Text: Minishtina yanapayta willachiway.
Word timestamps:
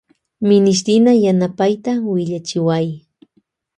Minishtina 0.47 1.11
yanapayta 1.25 1.91
willachiway. 2.09 2.87